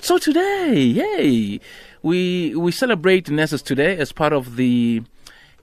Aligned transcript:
So 0.00 0.18
today, 0.18 0.74
yay, 0.76 1.60
we 2.02 2.54
we 2.54 2.70
celebrate 2.72 3.30
nurses 3.30 3.62
today 3.62 3.96
as 3.96 4.12
part 4.12 4.32
of 4.32 4.56
the 4.56 5.02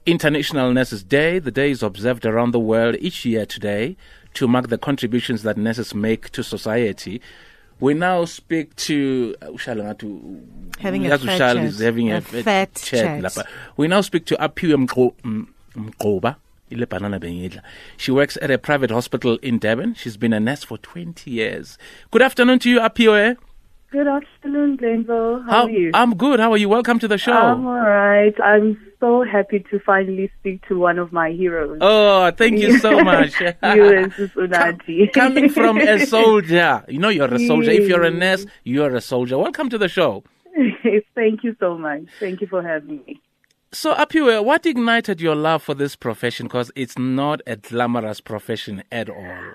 International 0.06 0.72
Nurses 0.72 1.02
Day. 1.04 1.38
The 1.38 1.50
day 1.52 1.70
is 1.70 1.82
observed 1.82 2.26
around 2.26 2.50
the 2.52 2.60
world 2.60 2.96
each 3.00 3.24
year 3.24 3.46
today 3.46 3.96
to 4.34 4.48
mark 4.48 4.68
the 4.68 4.78
contributions 4.78 5.42
that 5.44 5.56
nurses 5.56 5.94
make 5.94 6.30
to 6.30 6.42
society. 6.42 7.20
We 7.78 7.94
now 7.94 8.24
speak 8.26 8.74
to 8.76 9.34
uh, 9.42 9.56
Having 10.78 11.06
a 11.06 11.18
fat 11.18 11.38
chat. 11.38 11.56
is 11.58 11.78
having 11.80 12.10
a, 12.12 12.16
A 12.18 12.20
fat 12.20 12.74
chat. 12.76 13.36
We 13.76 13.88
now 13.88 14.00
speak 14.00 14.24
to 14.26 14.36
Aphiwe 14.36 14.86
Mqo- 14.86 15.14
M- 15.24 15.52
Mqoba. 15.76 16.36
ile 16.70 16.86
banana 16.86 17.18
bengidla. 17.20 17.60
She 17.96 18.10
works 18.12 18.38
at 18.40 18.50
a 18.50 18.56
private 18.58 18.90
hospital 18.90 19.36
in 19.42 19.58
Durban. 19.58 19.94
She's 19.94 20.16
been 20.16 20.32
a 20.32 20.40
nurse 20.40 20.62
for 20.64 20.78
20 20.78 21.30
years. 21.30 21.76
Good 22.10 22.22
afternoon 22.22 22.60
to 22.60 22.70
you, 22.70 22.78
Aphiwe. 22.80 23.36
Good 23.92 24.06
afternoon, 24.08 24.76
Glenville. 24.76 25.42
How, 25.42 25.64
are 25.64 25.70
you? 25.70 25.90
I'm 25.92 26.16
good. 26.16 26.40
How 26.40 26.50
are 26.52 26.56
you? 26.56 26.70
Welcome 26.70 26.98
to 27.00 27.06
the 27.08 27.18
show. 27.18 27.34
I'm 27.34 27.66
all 27.66 27.74
right. 27.78 28.34
I'm 28.42 28.80
so 28.98 29.22
happy 29.22 29.62
to 29.70 29.78
finally 29.80 30.32
speak 30.40 30.66
to 30.68 30.78
one 30.78 30.98
of 30.98 31.12
my 31.12 31.30
heroes. 31.30 31.76
oh, 31.82 32.30
thank 32.30 32.58
you 32.58 32.78
so 32.78 33.00
much. 33.04 33.38
you 33.38 33.52
and 33.62 34.10
Sis 34.14 34.30
Unati. 34.30 35.12
Coming 35.12 35.50
from 35.50 35.76
a 35.76 36.06
soldier. 36.06 36.82
You 36.88 37.00
know 37.00 37.10
you're 37.10 37.34
a 37.34 37.38
soldier. 37.46 37.70
If 37.70 37.86
you're 37.86 38.02
a 38.04 38.10
nurse, 38.10 38.46
you're 38.64 38.96
a 38.96 39.00
soldier. 39.02 39.36
Welcome 39.36 39.68
to 39.68 39.76
the 39.76 39.88
show. 39.88 40.24
Thank 41.14 41.44
you 41.44 41.54
so 41.60 41.76
much. 41.76 42.04
Thank 42.18 42.40
you 42.40 42.46
for 42.46 42.62
having 42.62 43.04
me. 43.06 43.20
So, 43.72 43.94
Aphiwe, 43.94 44.42
what 44.42 44.64
ignited 44.64 45.20
your 45.20 45.34
love 45.34 45.62
for 45.62 45.74
this 45.74 45.96
profession? 45.96 46.46
Because 46.46 46.70
it's 46.74 46.96
not 46.96 47.42
a 47.46 47.56
glamorous 47.56 48.22
profession 48.22 48.84
at 48.90 49.10
all. 49.10 49.52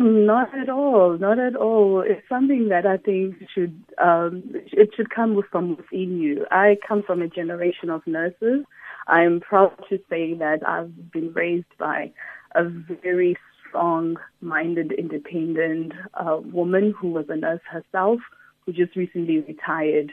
Not 0.00 0.56
at 0.58 0.70
all. 0.70 1.18
Not 1.18 1.38
at 1.38 1.54
all. 1.54 2.00
It's 2.00 2.26
something 2.26 2.70
that 2.70 2.86
I 2.86 2.96
think 2.96 3.36
should 3.54 3.84
um, 3.98 4.42
it 4.54 4.88
should 4.96 5.10
come 5.10 5.38
from 5.50 5.76
within 5.76 6.18
you. 6.18 6.46
I 6.50 6.78
come 6.88 7.02
from 7.02 7.20
a 7.20 7.28
generation 7.28 7.90
of 7.90 8.06
nurses. 8.06 8.64
I 9.08 9.24
am 9.24 9.40
proud 9.40 9.76
to 9.90 9.98
say 10.08 10.32
that 10.34 10.66
I've 10.66 11.12
been 11.12 11.34
raised 11.34 11.76
by 11.78 12.12
a 12.54 12.64
very 12.64 13.36
strong-minded, 13.68 14.92
independent 14.92 15.92
uh, 16.14 16.38
woman 16.42 16.94
who 16.98 17.08
was 17.08 17.26
a 17.28 17.36
nurse 17.36 17.60
herself, 17.70 18.20
who 18.64 18.72
just 18.72 18.96
recently 18.96 19.40
retired. 19.40 20.12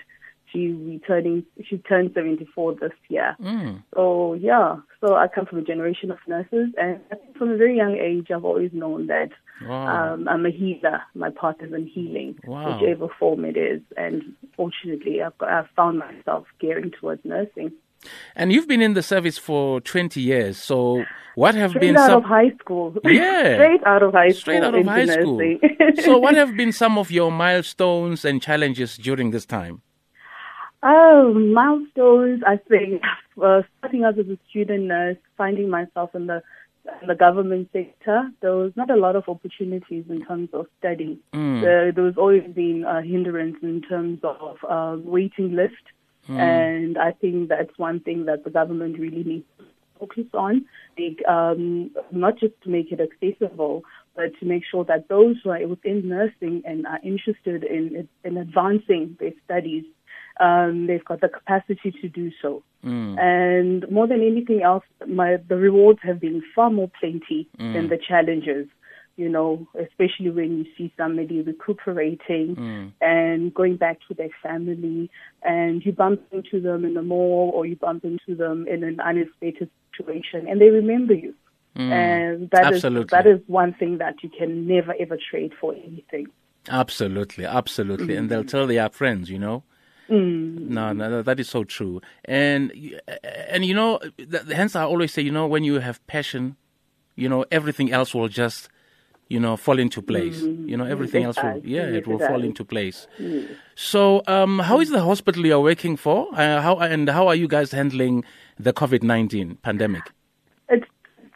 She 0.52 0.68
returning. 0.68 1.46
She 1.64 1.78
turned 1.78 2.12
74 2.14 2.76
this 2.76 2.92
year. 3.08 3.38
Mm. 3.42 3.84
So 3.96 4.34
yeah, 4.34 4.78
so 5.00 5.16
I 5.16 5.30
come 5.30 5.46
from 5.46 5.60
a 5.60 5.64
generation 5.64 6.12
of 6.12 6.18
nurses, 6.28 6.74
and 6.78 7.00
from 7.38 7.52
a 7.52 7.58
very 7.58 7.78
young 7.78 7.96
age, 7.96 8.32
I've 8.36 8.44
always 8.44 8.72
known 8.74 9.08
that 9.08 9.30
Wow. 9.66 10.14
um, 10.14 10.28
I'm 10.28 10.46
a 10.46 10.52
healer. 10.52 11.02
My 11.16 11.30
path 11.30 11.56
is 11.62 11.74
in 11.74 11.88
healing, 11.88 12.38
Wow. 12.46 12.80
whichever 12.80 13.08
form 13.20 13.46
it 13.46 13.58
is. 13.58 13.82
And 13.96 14.24
fortunately, 14.56 15.22
I've 15.22 15.38
got, 15.38 15.50
I've 15.50 15.70
found 15.76 16.00
myself 16.00 16.46
gearing 16.60 16.92
towards 17.00 17.24
nursing. 17.26 17.72
And 18.36 18.52
you've 18.54 18.68
been 18.68 18.82
in 18.84 18.94
the 18.94 19.02
service 19.02 19.38
for 19.40 19.82
20 19.82 20.22
years. 20.22 20.58
So, 20.58 21.04
what 21.34 21.56
have 21.56 21.72
Straight 21.72 21.82
been 21.82 21.98
out 21.98 22.08
some 22.10 22.18
of 22.24 22.24
high 22.26 22.52
school. 22.60 22.96
Yeah. 23.04 23.56
Straight 23.56 23.84
out 23.86 24.04
of 24.04 24.14
high 24.14 24.30
school. 24.30 24.40
straight 24.40 24.64
out 24.64 24.76
of 24.76 24.86
high 24.86 25.06
school? 25.08 25.58
so, 26.04 26.18
what 26.20 26.36
have 26.36 26.56
been 26.62 26.72
some 26.72 26.98
of 27.00 27.10
your 27.10 27.32
milestones 27.32 28.24
and 28.24 28.40
challenges 28.42 28.98
during 28.98 29.32
this 29.32 29.46
time? 29.46 29.82
Oh, 30.84 31.34
milestones, 31.34 32.44
I 32.46 32.58
think, 32.70 33.02
uh, 33.44 33.64
starting 33.80 34.04
out 34.04 34.20
as 34.20 34.28
a 34.28 34.38
student 34.50 34.84
nurse, 34.84 35.18
finding 35.36 35.70
myself 35.70 36.14
in 36.14 36.28
the 36.28 36.44
in 37.02 37.08
the 37.08 37.16
government 37.16 37.70
sector, 37.74 38.30
there 38.42 38.56
was 38.56 38.72
not 38.76 38.90
a 38.90 38.96
lot 38.96 39.16
of 39.16 39.28
opportunities 39.28 40.06
in 40.10 40.26
terms 40.26 40.50
of 40.54 40.68
study. 40.80 41.20
Mm. 41.34 41.62
There, 41.62 41.92
there 41.92 42.04
was 42.04 42.18
always 42.18 42.44
been 42.54 42.86
a 42.88 43.02
hindrance 43.02 43.58
in 43.62 43.82
terms 43.82 44.20
of 44.24 44.58
uh, 44.68 44.98
waiting 45.04 45.56
list, 45.56 45.74
and 46.30 46.98
I 46.98 47.12
think 47.12 47.50
that's 47.50 47.78
one 47.78 48.02
thing 48.02 48.26
that 48.26 48.44
the 48.44 48.50
government 48.50 49.00
really 49.00 49.24
needs 49.24 49.46
to 49.58 49.66
focus 50.00 50.26
on, 50.34 50.66
um, 51.28 51.92
not 52.12 52.38
just 52.38 52.54
to 52.64 52.70
make 52.70 52.92
it 52.92 53.00
accessible, 53.00 53.84
but 54.16 54.38
to 54.40 54.46
make 54.46 54.64
sure 54.70 54.84
that 54.86 55.08
those 55.08 55.38
who 55.44 55.52
are 55.52 55.66
within 55.68 56.10
nursing 56.10 56.64
and 56.66 56.86
are 56.86 57.00
interested 57.04 57.64
in 57.64 58.10
in 58.24 58.38
advancing 58.38 59.16
their 59.20 59.32
studies 59.46 59.86
um, 60.40 60.88
they've 60.88 61.04
got 61.04 61.22
the 61.22 61.30
capacity 61.30 61.92
to 62.02 62.10
do 62.10 62.32
so. 62.42 62.64
Mm. 62.86 63.20
And 63.20 63.92
more 63.92 64.08
than 64.08 64.22
anything 64.22 64.62
else, 64.62 64.84
my 65.08 65.38
the 65.48 65.58
rewards 65.58 66.00
have 66.04 66.20
been 66.20 66.42
far 66.56 66.70
more 66.70 66.92
plenty 67.00 67.48
mm. 67.60 67.74
than 67.74 67.90
the 67.90 67.98
challenges. 67.98 68.68
You 69.16 69.30
know, 69.30 69.68
especially 69.80 70.30
when 70.30 70.60
you 70.60 70.66
see 70.78 70.94
somebody 70.96 71.42
recuperating 71.42 72.56
mm. 72.56 72.92
and 73.02 73.52
going 73.52 73.78
back 73.78 73.98
to 74.08 74.14
their 74.14 74.30
family, 74.44 75.10
and 75.42 75.84
you 75.84 75.92
bump 75.92 76.22
into 76.32 76.62
them 76.62 76.86
in 76.86 76.94
the 76.94 77.02
mall 77.02 77.52
or 77.56 77.66
you 77.66 77.76
bump 77.76 78.06
into 78.06 78.36
them 78.36 78.68
in 78.68 78.84
an 78.84 79.00
unexpected 79.00 79.72
situation, 79.92 80.48
and 80.48 80.62
they 80.62 80.70
remember 80.70 81.16
you. 81.16 81.34
And 81.78 82.50
that 82.52 82.74
is 82.74 82.84
Absolutely. 82.84 83.08
that 83.12 83.28
is 83.28 83.40
one 83.46 83.74
thing 83.74 84.00
that 84.00 84.16
you 84.24 84.30
can 84.30 84.68
never 84.68 84.96
ever 85.00 85.18
trade 85.30 85.54
for 85.60 85.76
anything. 85.76 86.28
Absolutely, 86.70 87.46
absolutely. 87.46 88.16
And 88.16 88.30
they'll 88.30 88.42
mm-hmm. 88.42 88.48
tell 88.48 88.68
their 88.68 88.90
friends, 88.90 89.30
you 89.30 89.40
know. 89.40 89.64
Mm. 90.10 90.70
No, 90.70 90.94
no, 90.94 91.22
that 91.22 91.40
is 91.40 91.50
so 91.50 91.64
true. 91.64 92.02
And 92.26 92.72
and 93.50 93.66
you 93.66 93.74
know, 93.74 94.00
hence 94.52 94.76
I 94.76 94.84
always 94.84 95.14
say, 95.14 95.22
you 95.22 95.32
know, 95.32 95.48
when 95.48 95.64
you 95.64 95.80
have 95.80 96.06
passion, 96.08 96.56
you 97.16 97.28
know, 97.28 97.46
everything 97.52 97.92
else 97.92 98.14
will 98.14 98.30
just, 98.30 98.70
you 99.28 99.40
know, 99.40 99.58
fall 99.58 99.80
into 99.80 100.02
place. 100.02 100.42
You 100.42 100.78
know, 100.78 100.86
everything 100.86 101.24
else 101.24 101.36
will, 101.38 101.58
yeah, 101.64 101.88
Yes, 101.88 101.96
it 101.96 102.08
will 102.08 102.20
fall 102.20 102.42
into 102.44 102.64
place. 102.64 103.08
So, 103.76 104.24
um, 104.28 104.60
how 104.60 104.80
is 104.80 104.90
the 104.90 105.02
hospital 105.02 105.46
you're 105.46 105.60
working 105.62 105.98
for? 105.98 106.28
Uh, 106.34 106.62
how 106.62 106.78
and 106.78 107.10
how 107.10 107.28
are 107.28 107.36
you 107.36 107.48
guys 107.48 107.72
handling 107.72 108.24
the 108.58 108.72
COVID 108.72 109.04
nineteen 109.04 109.56
pandemic? 109.62 110.04
It's 110.70 110.86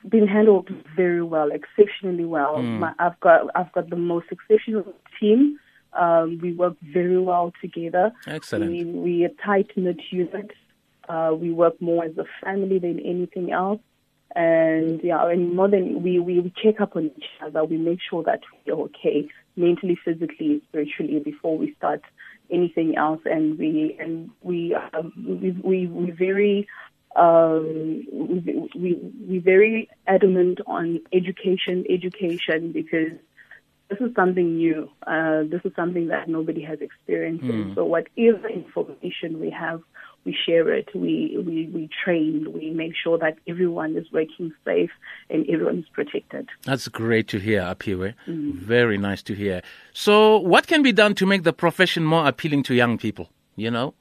been 0.08 0.28
handled 0.28 0.70
very 0.96 1.24
well, 1.24 1.50
exceptionally 1.52 2.26
well. 2.26 2.58
Hmm. 2.58 2.80
My, 2.80 2.94
I've 3.00 3.20
got 3.20 3.50
I've 3.56 3.72
got 3.74 3.90
the 3.90 3.98
most 3.98 4.28
exceptional 4.32 4.94
team. 5.20 5.60
Um, 5.94 6.40
we 6.42 6.54
work 6.54 6.76
very 6.82 7.20
well 7.20 7.52
together. 7.62 8.12
Excellent. 8.28 8.72
We 8.72 8.86
we 8.86 9.24
a 9.26 9.30
tight 9.46 9.72
knit 9.76 10.00
unit. 10.10 10.52
Uh, 11.10 11.34
we 11.38 11.52
work 11.52 11.82
more 11.82 12.06
as 12.06 12.18
a 12.18 12.26
family 12.44 12.80
than 12.80 13.00
anything 13.00 13.52
else. 13.52 13.82
And 14.34 15.02
yeah, 15.04 15.28
and 15.28 15.54
more 15.54 15.68
than 15.68 16.02
we, 16.02 16.20
we 16.20 16.40
we 16.40 16.54
check 16.64 16.80
up 16.80 16.96
on 16.96 17.12
each 17.18 17.26
other. 17.42 17.66
We 17.66 17.78
make 17.78 18.00
sure 18.10 18.24
that 18.24 18.42
we're 18.66 18.76
okay 18.86 19.28
mentally, 19.58 19.98
physically, 20.06 20.62
spiritually 20.70 21.20
before 21.20 21.58
we 21.58 21.76
start 21.76 22.02
anything 22.50 22.96
else. 22.96 23.20
And 23.26 23.60
we 23.60 23.98
and 24.00 24.30
we 24.42 24.74
um, 24.94 25.12
we 25.18 25.52
we 25.52 25.88
we 25.88 26.12
very 26.12 26.68
um, 27.16 28.06
we, 28.12 28.70
we 28.74 29.00
we 29.28 29.40
very 29.40 29.90
adamant 30.08 30.60
on 30.66 31.02
education, 31.12 31.84
education 31.90 32.72
because 32.72 33.12
this 33.92 34.00
is 34.10 34.16
something 34.16 34.56
new. 34.56 34.90
Uh, 35.06 35.44
this 35.44 35.62
is 35.66 35.72
something 35.76 36.08
that 36.08 36.28
nobody 36.30 36.62
has 36.64 36.80
experienced. 36.82 37.44
in. 37.44 37.74
So 37.76 37.84
whatever 37.86 38.48
information 38.50 39.40
we 39.40 39.50
have, 39.52 39.82
we 40.26 40.36
share 40.46 40.72
it. 40.74 40.88
We, 40.96 41.36
we 41.48 41.68
we 41.74 41.90
train. 42.04 42.48
We 42.54 42.70
make 42.72 42.94
sure 43.04 43.18
that 43.18 43.38
everyone 43.48 43.96
is 43.98 44.06
working 44.12 44.54
safe 44.66 44.92
and 45.30 45.48
everyone 45.50 45.80
is 45.80 45.90
protected. 45.94 46.48
That's 46.64 46.88
great 46.88 47.28
to 47.30 47.40
hear, 47.40 47.62
Aphiwe. 47.62 48.14
Very 48.28 48.98
nice 48.98 49.22
to 49.24 49.34
hear. 49.34 49.62
So, 49.94 50.38
what 50.38 50.68
can 50.68 50.82
be 50.84 50.92
done 50.92 51.14
to 51.16 51.26
make 51.26 51.44
the 51.44 51.54
profession 51.54 52.04
more 52.06 52.28
appealing 52.28 52.64
to 52.64 52.74
young 52.76 52.98
people? 52.98 53.30
You 53.56 53.72
know, 53.72 53.94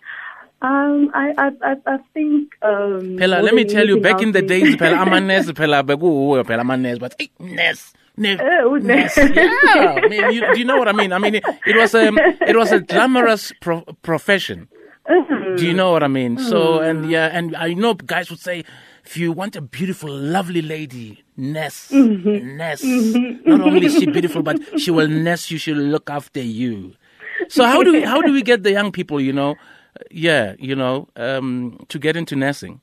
Um, 0.62 1.10
I 1.14 1.32
I 1.38 1.74
I, 1.94 1.98
think. 2.14 2.52
Um, 2.62 3.16
Pela, 3.18 3.40
let 3.42 3.54
me 3.54 3.64
tell 3.64 3.86
you, 3.86 4.00
back 4.00 4.20
in 4.22 4.32
the 4.32 4.42
days, 4.42 4.76
Pela, 4.76 4.96
I'm 4.96 5.12
a 5.12 5.20
nurse, 5.20 5.50
Pela, 5.52 5.78
I'm 5.80 6.70
a 6.70 6.76
nurse, 6.76 6.98
but 6.98 7.14
hey, 7.18 7.30
nurse, 7.38 7.92
nurse, 8.20 8.40
Oh, 8.42 8.76
nurse. 8.76 9.16
yeah, 9.16 9.96
I 9.96 10.08
mean, 10.08 10.32
you, 10.32 10.40
do 10.52 10.58
you 10.58 10.64
know 10.64 10.76
what 10.76 10.88
I 10.88 10.92
mean? 10.92 11.12
I 11.12 11.18
mean, 11.18 11.34
it, 11.36 11.44
it 11.66 11.76
was 11.76 11.94
a, 11.94 12.12
it 12.46 12.56
was 12.56 12.70
a 12.70 12.80
glamorous 12.80 13.52
pro- 13.60 13.82
profession. 14.02 14.68
Mm-hmm. 15.08 15.56
Do 15.56 15.66
you 15.66 15.74
know 15.74 15.90
what 15.90 16.02
I 16.02 16.08
mean? 16.08 16.38
So, 16.38 16.78
mm-hmm. 16.78 16.84
and 16.84 17.10
yeah, 17.10 17.30
and 17.32 17.56
I 17.56 17.72
know 17.74 17.94
guys 17.94 18.30
would 18.30 18.38
say, 18.38 18.64
if 19.04 19.16
you 19.16 19.32
want 19.32 19.56
a 19.56 19.60
beautiful, 19.60 20.14
lovely 20.14 20.62
lady, 20.62 21.24
nurse, 21.36 21.88
mm-hmm. 21.90 22.56
nurse. 22.56 22.84
Not 22.84 23.62
only 23.62 23.86
is 23.86 23.94
she 23.94 24.06
beautiful, 24.06 24.42
but 24.42 24.60
she 24.78 24.90
will 24.90 25.08
nurse 25.08 25.50
you. 25.50 25.58
She'll 25.58 25.76
look 25.76 26.08
after 26.10 26.40
you. 26.40 26.94
So 27.48 27.64
how 27.64 27.82
do 27.82 27.92
we, 27.92 28.02
how 28.02 28.20
do 28.20 28.32
we 28.32 28.42
get 28.42 28.62
the 28.62 28.70
young 28.70 28.92
people? 28.92 29.20
You 29.20 29.32
know, 29.32 29.56
yeah, 30.10 30.54
you 30.58 30.76
know, 30.76 31.08
um, 31.16 31.78
to 31.88 31.98
get 31.98 32.16
into 32.16 32.36
nursing. 32.36 32.80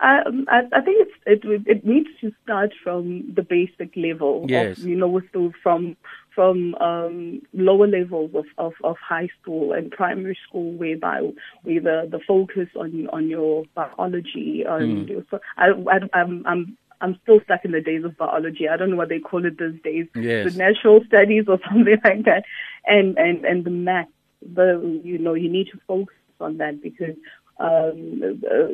Um, 0.00 0.46
I, 0.48 0.62
I 0.72 0.80
think 0.82 1.08
it's, 1.08 1.44
it 1.44 1.66
it 1.66 1.86
needs 1.86 2.08
to 2.20 2.30
start 2.42 2.72
from 2.82 3.32
the 3.34 3.42
basic 3.42 3.96
level. 3.96 4.44
Yes. 4.46 4.78
Of, 4.78 4.84
you 4.84 4.96
know, 4.96 5.20
the, 5.32 5.52
from 5.62 5.96
from 6.34 6.74
um, 6.74 7.40
lower 7.54 7.86
levels 7.86 8.30
of, 8.34 8.44
of, 8.58 8.74
of 8.84 8.96
high 8.98 9.28
school 9.40 9.72
and 9.72 9.90
primary 9.90 10.38
school, 10.46 10.72
whereby 10.72 11.22
where 11.62 11.80
the, 11.80 12.08
the 12.10 12.20
focus 12.26 12.68
on 12.76 13.08
on 13.08 13.28
your 13.28 13.64
biology. 13.74 14.66
On 14.68 15.08
your, 15.08 15.24
so 15.30 15.40
I, 15.56 15.68
I, 15.70 16.18
I'm 16.18 16.46
I'm 16.46 16.76
I'm 17.00 17.18
still 17.22 17.40
stuck 17.44 17.64
in 17.64 17.72
the 17.72 17.80
days 17.80 18.04
of 18.04 18.18
biology. 18.18 18.68
I 18.68 18.76
don't 18.76 18.90
know 18.90 18.96
what 18.96 19.08
they 19.08 19.18
call 19.18 19.46
it 19.46 19.58
these 19.58 19.80
days. 19.82 20.06
Yes. 20.14 20.52
The 20.52 20.58
natural 20.58 21.00
studies 21.06 21.44
or 21.48 21.58
something 21.68 21.96
like 22.04 22.24
that, 22.24 22.44
and 22.86 23.16
and 23.16 23.44
and 23.46 23.64
the 23.64 23.70
math 23.70 24.08
the 24.42 25.00
you 25.02 25.18
know 25.18 25.34
you 25.34 25.50
need 25.50 25.68
to 25.68 25.80
focus 25.86 26.14
on 26.40 26.58
that 26.58 26.82
because 26.82 27.16
um, 27.58 28.40
uh, 28.44 28.68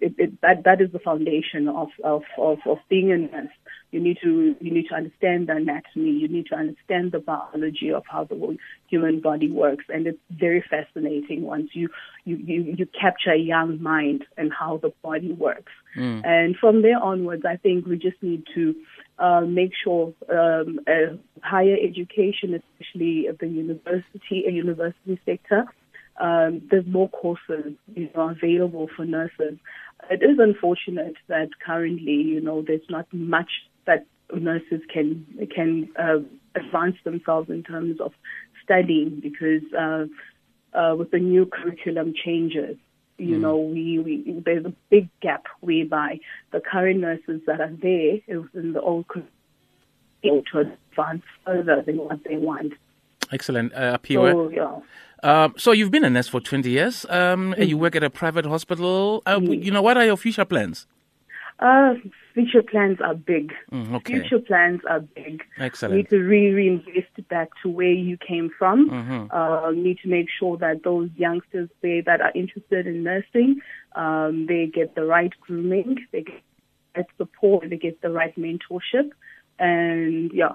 it, 0.00 0.14
it, 0.18 0.40
that 0.42 0.64
that 0.64 0.80
is 0.80 0.92
the 0.92 0.98
foundation 0.98 1.68
of, 1.68 1.88
of, 2.04 2.22
of, 2.38 2.58
of 2.66 2.78
being 2.88 3.10
a 3.12 3.18
nurse. 3.18 3.50
You 3.90 4.00
need 4.00 4.18
to 4.22 4.56
you 4.58 4.70
need 4.70 4.88
to 4.88 4.94
understand 4.94 5.48
the 5.48 5.56
anatomy. 5.56 6.10
You 6.10 6.28
need 6.28 6.46
to 6.46 6.54
understand 6.54 7.12
the 7.12 7.18
biology 7.18 7.92
of 7.92 8.04
how 8.08 8.24
the 8.24 8.56
human 8.86 9.20
body 9.20 9.50
works, 9.50 9.84
and 9.90 10.06
it's 10.06 10.18
very 10.30 10.64
fascinating 10.68 11.42
once 11.42 11.70
you 11.74 11.90
you 12.24 12.36
you, 12.36 12.74
you 12.78 12.86
capture 12.98 13.32
a 13.32 13.38
young 13.38 13.82
mind 13.82 14.24
and 14.38 14.50
how 14.50 14.78
the 14.78 14.92
body 15.02 15.32
works. 15.32 15.72
Mm. 15.94 16.24
And 16.24 16.56
from 16.56 16.80
there 16.80 16.98
onwards, 16.98 17.44
I 17.44 17.56
think 17.56 17.84
we 17.86 17.98
just 17.98 18.22
need 18.22 18.44
to 18.54 18.74
uh, 19.18 19.42
make 19.42 19.72
sure 19.84 20.14
um, 20.30 20.80
higher 21.42 21.76
education, 21.80 22.54
especially 22.54 23.28
at 23.28 23.40
the 23.40 23.46
university, 23.46 24.44
a 24.46 24.50
university 24.50 25.20
sector, 25.26 25.66
um, 26.22 26.62
there's 26.70 26.86
more 26.86 27.08
courses 27.08 27.74
you 27.94 28.08
know, 28.14 28.30
available 28.30 28.88
for 28.96 29.04
nurses. 29.04 29.58
It 30.08 30.22
is 30.22 30.38
unfortunate 30.38 31.16
that 31.26 31.48
currently, 31.64 32.12
you 32.12 32.40
know, 32.40 32.62
there's 32.64 32.88
not 32.88 33.12
much 33.12 33.50
that 33.86 34.06
nurses 34.32 34.80
can 34.92 35.26
can 35.54 35.88
uh, 35.98 36.18
advance 36.54 36.96
themselves 37.04 37.50
in 37.50 37.64
terms 37.64 38.00
of 38.00 38.12
studying 38.62 39.20
because 39.20 39.62
uh, 39.76 40.06
uh, 40.78 40.94
with 40.96 41.10
the 41.10 41.18
new 41.18 41.44
curriculum 41.44 42.14
changes, 42.24 42.76
you 43.18 43.36
mm. 43.36 43.40
know, 43.40 43.56
we, 43.56 43.98
we 43.98 44.42
there's 44.44 44.64
a 44.64 44.72
big 44.90 45.08
gap 45.20 45.46
whereby 45.60 46.20
the 46.52 46.60
current 46.60 47.00
nurses 47.00 47.40
that 47.48 47.60
are 47.60 47.76
there 47.82 48.18
in 48.54 48.72
the 48.72 48.80
old 48.80 49.08
curriculum 49.08 50.44
to 50.52 50.58
advance 50.60 51.24
further 51.44 51.82
than 51.84 51.96
what 51.96 52.22
they 52.24 52.36
want. 52.36 52.74
Excellent, 53.32 53.74
uh, 53.74 53.98
So, 54.32 54.50
yeah. 54.50 54.78
Uh, 55.22 55.50
so 55.56 55.72
you've 55.72 55.90
been 55.90 56.04
a 56.04 56.10
nurse 56.10 56.28
for 56.28 56.40
20 56.40 56.68
years, 56.70 57.06
um, 57.08 57.52
mm. 57.52 57.58
and 57.58 57.68
you 57.68 57.76
mm-hmm. 57.76 57.82
work 57.82 57.96
at 57.96 58.02
a 58.02 58.10
private 58.10 58.44
hospital. 58.44 59.22
Uh, 59.24 59.38
mm. 59.38 59.62
You 59.62 59.70
know, 59.70 59.82
what 59.82 59.96
are 59.96 60.04
your 60.04 60.16
future 60.16 60.44
plans? 60.44 60.86
Uh, 61.58 61.94
future 62.34 62.62
plans 62.62 62.98
are 63.00 63.14
big. 63.14 63.52
Mm, 63.70 63.94
okay. 63.94 64.14
Future 64.14 64.40
plans 64.40 64.80
are 64.90 64.98
big. 64.98 65.44
Excellent. 65.58 65.92
You 65.92 65.98
need 65.98 66.10
to 66.10 66.18
really 66.18 66.52
reinvest 66.52 67.28
back 67.28 67.50
to 67.62 67.68
where 67.68 67.92
you 67.92 68.16
came 68.16 68.50
from. 68.58 68.90
Mm-hmm. 68.90 69.26
Uh, 69.30 69.70
need 69.70 69.98
to 70.02 70.08
make 70.08 70.26
sure 70.40 70.56
that 70.56 70.82
those 70.82 71.08
youngsters 71.16 71.68
there 71.82 72.02
that 72.02 72.20
are 72.20 72.32
interested 72.34 72.88
in 72.88 73.04
nursing, 73.04 73.60
um, 73.94 74.46
they 74.48 74.66
get 74.66 74.96
the 74.96 75.04
right 75.04 75.32
grooming, 75.40 76.04
they 76.10 76.24
get 76.94 77.06
support, 77.16 77.70
they 77.70 77.76
get 77.76 78.00
the 78.02 78.10
right 78.10 78.34
mentorship, 78.36 79.10
and 79.60 80.32
yeah, 80.32 80.52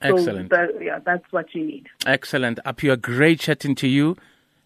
Excellent. 0.00 0.50
So 0.50 0.56
that, 0.56 0.82
yeah, 0.82 0.98
that's 1.04 1.24
what 1.30 1.54
you 1.54 1.64
need. 1.64 1.86
Excellent. 2.06 2.58
Aphiwe, 2.64 3.00
great 3.00 3.40
chatting 3.40 3.74
to 3.76 3.88
you 3.88 4.16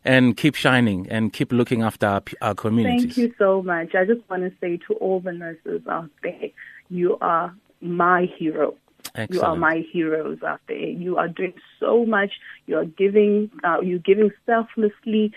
and 0.05 0.37
keep 0.37 0.55
shining 0.55 1.09
and 1.11 1.33
keep 1.33 1.53
looking 1.53 1.83
after 1.83 2.07
our, 2.07 2.23
our 2.41 2.55
communities. 2.55 3.15
Thank 3.15 3.17
you 3.17 3.35
so 3.39 3.63
much. 3.63 3.95
I 3.95 4.05
just 4.05 4.21
want 4.29 4.43
to 4.43 4.53
say 4.61 4.79
to 4.89 4.95
all 4.95 5.21
the 5.21 5.33
nurses 5.33 5.83
out 5.89 6.11
there, 6.23 6.49
you 6.91 7.19
are 7.21 7.55
my 7.81 8.27
hero. 8.37 8.77
Excellent. 9.15 9.33
You 9.33 9.41
are 9.43 9.57
my 9.57 9.85
heroes 9.93 10.43
out 10.43 10.61
there. 10.69 10.77
You 10.77 11.17
are 11.19 11.29
doing 11.29 11.55
so 11.81 12.07
much. 12.07 12.33
You 12.67 12.79
are 12.79 12.85
giving. 12.85 13.51
Uh, 13.65 13.81
you're 13.81 13.99
giving 13.99 14.31
selflessly, 14.47 15.33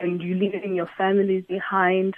and 0.00 0.22
you're 0.22 0.36
leaving 0.36 0.74
your 0.74 0.88
families 0.96 1.44
behind. 1.46 2.14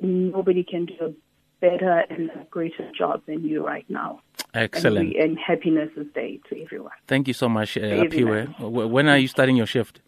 Nobody 0.00 0.62
can 0.62 0.86
do 0.86 0.94
a 1.00 1.12
better 1.60 2.04
and 2.08 2.30
a 2.30 2.46
greater 2.50 2.90
job 2.96 3.22
than 3.26 3.44
you 3.44 3.66
right 3.66 3.84
now. 3.90 4.20
Excellent. 4.54 4.98
And, 4.98 5.08
we, 5.14 5.20
and 5.20 5.38
happiness 5.38 5.90
is 5.96 6.06
day 6.14 6.40
to 6.48 6.62
everyone. 6.62 6.92
Thank 7.06 7.28
you 7.28 7.34
so 7.34 7.48
much, 7.48 7.76
uh, 7.76 7.80
Aphiwe. 7.80 8.58
When 8.90 9.08
are 9.08 9.18
you 9.18 9.28
starting 9.28 9.56
your 9.56 9.66
shift? 9.66 10.00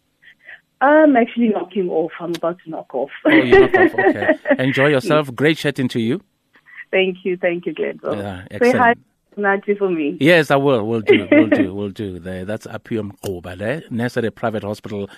I'm 0.81 1.15
actually 1.15 1.49
knocking 1.49 1.89
off. 1.89 2.11
I'm 2.19 2.35
about 2.35 2.57
to 2.63 2.69
knock 2.69 2.93
off. 2.93 3.09
oh, 3.25 3.29
you 3.29 3.59
knock 3.59 3.73
off. 3.75 3.91
Okay. 3.99 4.33
Enjoy 4.59 4.87
yourself. 4.87 5.33
Great 5.33 5.57
chatting 5.57 5.87
to 5.89 5.99
you. 5.99 6.21
Thank 6.91 7.19
you. 7.23 7.37
Thank 7.37 7.65
you, 7.65 7.73
Glenn. 7.73 7.99
Yeah, 8.03 8.45
Say 8.61 8.71
hi 8.71 8.93
Nati 9.37 9.75
for 9.75 9.89
me. 9.89 10.17
Yes, 10.19 10.51
I 10.51 10.57
will. 10.57 10.85
We'll 10.85 11.01
do. 11.01 11.27
We'll 11.31 11.47
do. 11.47 11.73
We'll 11.77 11.89
do. 11.89 12.19
That's 12.19 12.67
Aphiwe 12.67 13.11
Mgquba 13.11 13.57
there, 13.57 13.83
nurse 13.89 14.17
at 14.17 14.25
a 14.25 14.31
private 14.31 14.63
hospital 14.63 15.09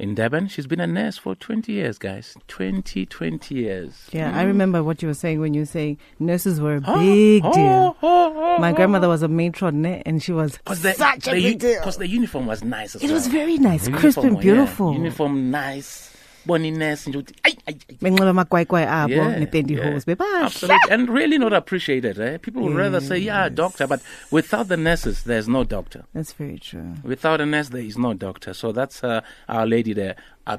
in 0.00 0.14
Durban. 0.14 0.48
She's 0.48 0.66
been 0.66 0.80
a 0.80 0.86
nurse 0.86 1.18
for 1.18 1.34
20 1.34 1.70
years, 1.70 1.98
guys. 1.98 2.36
20, 2.48 3.06
20 3.06 3.54
years. 3.54 4.08
Yeah, 4.12 4.32
mm. 4.32 4.34
I 4.34 4.42
remember 4.42 4.82
what 4.82 5.02
you 5.02 5.08
were 5.08 5.14
saying 5.14 5.40
when 5.40 5.54
you 5.54 5.60
were 5.60 5.66
saying 5.66 5.98
nurses 6.18 6.60
were 6.60 6.76
a 6.76 6.80
big 6.80 7.44
oh, 7.44 7.52
deal. 7.52 7.96
Oh, 8.02 8.32
oh, 8.36 8.58
My 8.58 8.72
grandmother 8.72 9.08
was 9.08 9.22
a 9.22 9.28
matron 9.28 9.84
and 9.84 10.22
she 10.22 10.32
was 10.32 10.58
the, 10.66 10.94
such 10.94 11.24
the, 11.24 11.32
a 11.32 11.34
big 11.34 11.58
deal. 11.58 11.78
Because 11.78 11.98
the 11.98 12.08
uniform 12.08 12.46
was 12.46 12.64
nice 12.64 12.94
It 12.94 13.04
well. 13.04 13.12
was 13.12 13.26
very 13.26 13.58
nice, 13.58 13.88
crisp 13.88 14.18
and 14.18 14.40
beautiful. 14.40 14.92
Yeah. 14.92 14.98
Uniform 14.98 15.50
nice 15.50 16.10
boniness 16.46 17.06
nje 17.06 17.18
ukuthi 17.18 17.34
ayi 17.42 17.78
benxiba 18.00 18.30
amagwayigwayi 18.30 18.86
abo 18.86 19.24
nepentyhose 19.38 20.06
bebahle 20.06 20.74
and 20.90 21.08
really 21.08 21.38
not 21.38 21.52
appreciated 21.52 22.18
eh? 22.18 22.38
people 22.38 22.62
would 22.62 22.72
yes. 22.72 22.78
rather 22.78 23.00
say 23.00 23.18
yeah 23.18 23.48
doctor 23.48 23.86
but 23.86 24.00
without 24.30 24.68
the 24.68 24.76
nurses 24.76 25.24
there's 25.24 25.48
no 25.48 25.64
doctor. 25.64 26.04
That's 26.14 26.32
very 26.32 26.58
true. 26.58 26.94
Without 27.02 27.40
a 27.40 27.46
nurse 27.46 27.68
there 27.68 27.82
is 27.82 27.96
no 27.98 28.14
doctor. 28.14 28.54
So 28.54 28.72
that's 28.72 29.02
uh, 29.04 29.20
our 29.48 29.66
lady 29.66 29.92
there 29.92 30.16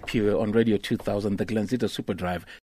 here 0.09 0.37
on 0.37 0.53
radio 0.53 0.77
2000 0.77 1.37
the 1.37 1.45
Glenzita 1.45 1.89
super 1.89 2.13
drive 2.13 2.45